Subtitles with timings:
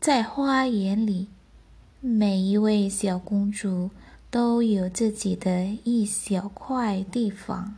[0.00, 1.28] 在花园里，
[2.00, 3.90] 每一位小公主
[4.30, 7.76] 都有自己的一小块地方，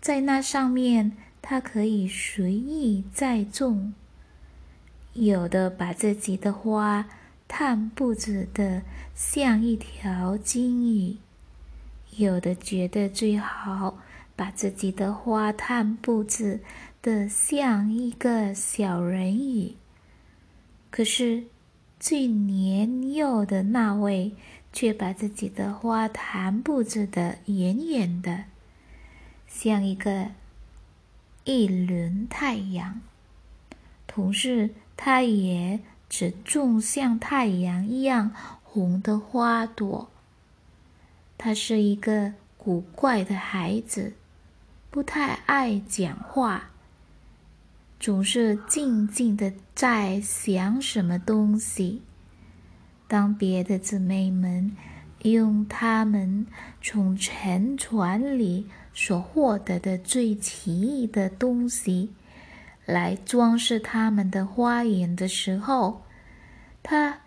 [0.00, 1.12] 在那上面，
[1.42, 3.92] 她可以随意栽种。
[5.12, 7.06] 有的把自己的花
[7.46, 8.80] 探布置的
[9.14, 11.18] 像一条金鱼，
[12.16, 13.98] 有的觉得最好
[14.34, 16.60] 把自己的花探布置
[17.02, 19.74] 的像一个小人鱼。
[20.94, 21.42] 可是，
[21.98, 24.30] 最年幼的那位
[24.72, 28.44] 却把自己的花坛布置得远远的，
[29.48, 30.28] 像一个
[31.42, 33.00] 一轮太阳。
[34.06, 38.30] 同时，他也只种像太阳一样
[38.62, 40.08] 红的花朵。
[41.36, 44.12] 他是一个古怪的孩子，
[44.92, 46.70] 不太爱讲话。
[48.04, 52.02] 总是静静的在想什么东西。
[53.08, 54.76] 当别的姊妹们
[55.22, 56.46] 用他们
[56.82, 62.10] 从沉船里所获得的最奇异的东西
[62.84, 66.02] 来装饰他们的花园的时候，
[66.82, 67.20] 他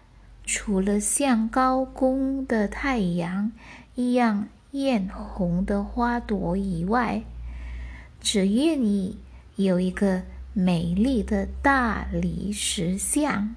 [0.46, 3.52] 除了像高宫的太阳
[3.96, 7.24] 一样艳红的花朵以外，
[8.22, 9.18] 只愿意
[9.56, 10.22] 有一个。
[10.60, 13.54] 美丽的大理石像，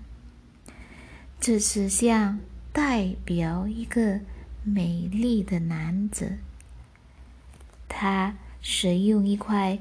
[1.40, 2.38] 这石像
[2.74, 4.20] 代表一个
[4.64, 6.36] 美丽的男子。
[7.88, 9.78] 他是用一块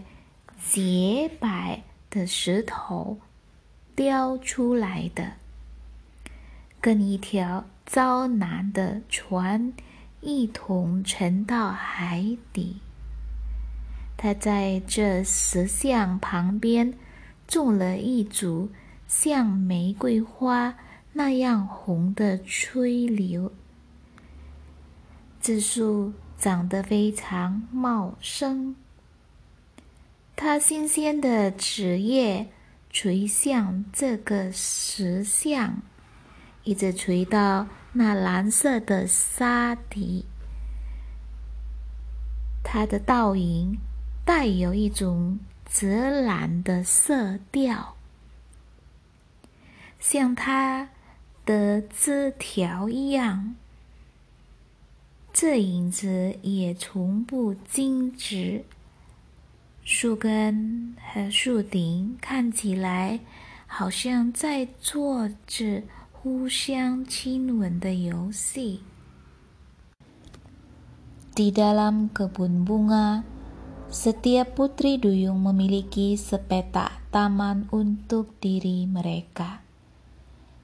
[0.65, 3.19] 洁白的石头
[3.97, 5.33] 雕出来的，
[6.79, 9.73] 跟一条遭难的船
[10.21, 12.77] 一同沉到海底。
[14.15, 16.93] 他在这石像旁边。
[17.49, 18.69] 种了一株
[19.07, 20.77] 像玫瑰花
[21.13, 23.51] 那样红的吹柳，
[25.41, 28.75] 这树长得非常茂盛。
[30.35, 32.47] 它新鲜的枝叶
[32.91, 35.81] 垂向这个石像，
[36.63, 40.23] 一直垂到那蓝色的沙底。
[42.63, 43.79] 它的倒影
[44.23, 45.39] 带有一种。
[45.71, 47.95] 紫蓝的色调，
[49.99, 50.89] 像它
[51.45, 53.55] 的枝条一样。
[55.31, 58.65] 这影子也从不径直，
[59.83, 63.19] 树根和树顶看起来
[63.67, 68.81] 好像在做着互相亲吻的游戏。
[71.35, 73.21] Di dalam kebun bunga.
[73.89, 79.65] Setiap putri duyung memiliki sepetak taman untuk diri mereka.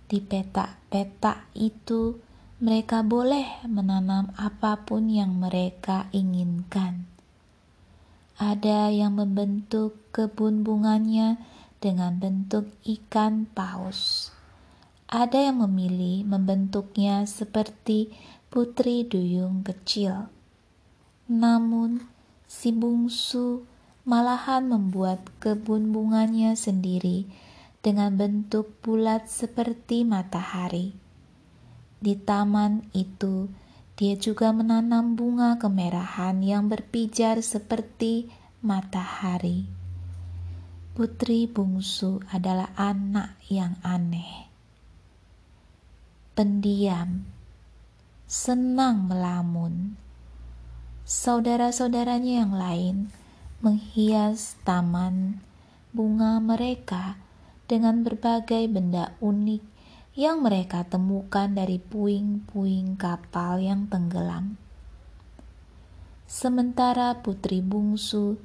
[0.06, 2.22] Di petak-petak itu,
[2.62, 7.10] mereka boleh menanam apa pun yang mereka inginkan.
[8.38, 11.42] Ada yang membentuk kebun bunganya
[11.82, 14.30] dengan bentuk ikan paus.
[15.10, 18.14] Ada yang memilih membentuknya seperti
[18.54, 20.30] putri duyung kecil.
[21.26, 22.14] Namun,
[22.56, 23.68] si bungsu
[24.08, 27.28] malahan membuat kebun bunganya sendiri
[27.84, 30.96] dengan bentuk bulat seperti matahari.
[32.00, 33.52] Di taman itu,
[34.00, 38.32] dia juga menanam bunga kemerahan yang berpijar seperti
[38.64, 39.68] matahari.
[40.96, 44.48] Putri bungsu adalah anak yang aneh,
[46.32, 47.28] pendiam,
[48.24, 50.05] senang melamun
[51.06, 53.14] saudara-saudaranya yang lain
[53.62, 55.38] menghias taman
[55.94, 57.22] bunga mereka
[57.70, 59.62] dengan berbagai benda unik
[60.18, 64.58] yang mereka temukan dari puing-puing kapal yang tenggelam.
[66.26, 68.42] Sementara putri bungsu,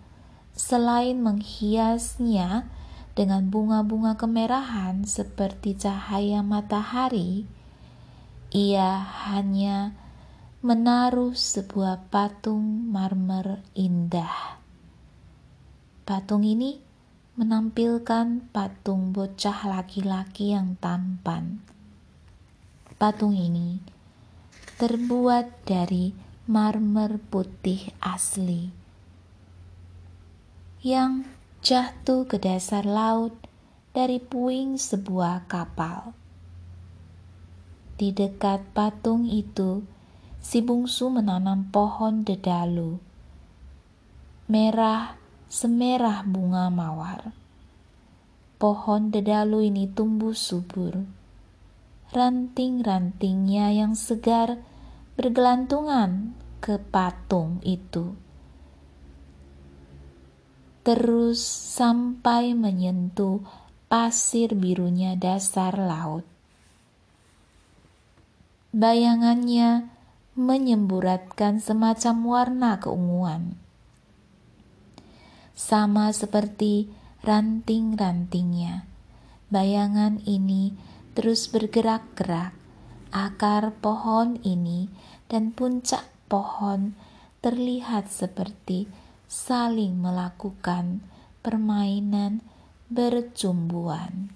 [0.52, 2.68] selain menghiasnya
[3.16, 7.48] dengan bunga-bunga kemerahan seperti cahaya matahari,
[8.52, 9.00] ia
[9.32, 9.96] hanya
[10.60, 14.60] menaruh sebuah patung marmer indah.
[16.04, 16.76] Patung ini
[17.40, 21.64] menampilkan patung bocah laki-laki yang tampan.
[23.00, 23.80] Patung ini
[24.76, 26.12] terbuat dari
[26.44, 28.68] marmer putih asli
[30.84, 31.24] yang
[31.64, 33.32] jatuh ke dasar laut
[33.96, 36.12] dari puing sebuah kapal.
[37.96, 39.99] Di dekat patung itu,
[40.40, 42.96] si bungsu menanam pohon dedalu,
[44.48, 47.36] merah semerah bunga mawar.
[48.60, 51.00] Pohon dedalu ini tumbuh subur,
[52.12, 54.60] ranting-rantingnya yang segar
[55.16, 58.16] bergelantungan ke patung itu.
[60.84, 61.40] Terus
[61.76, 63.44] sampai menyentuh
[63.88, 66.24] pasir birunya dasar laut.
[68.70, 69.99] Bayangannya
[70.38, 73.58] menyemburatkan semacam warna keunguan.
[75.58, 76.88] Sama seperti
[77.26, 78.88] ranting-rantingnya,
[79.52, 80.72] bayangan ini
[81.12, 82.56] terus bergerak-gerak.
[83.10, 84.86] Akar pohon ini
[85.26, 86.94] dan puncak pohon
[87.42, 88.86] terlihat seperti
[89.26, 91.02] saling melakukan
[91.42, 92.38] permainan
[92.86, 94.30] bercumbuan.